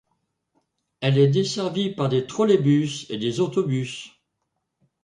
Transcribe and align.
Elle 1.01 1.19
est 1.19 1.27
desservie 1.27 1.93
par 1.93 2.09
des 2.09 2.25
trolleybus 2.25 3.05
et 3.11 3.19
des 3.19 3.39
autobus. 3.39 4.11